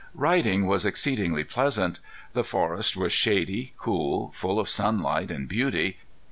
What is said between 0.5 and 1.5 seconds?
was exceedingly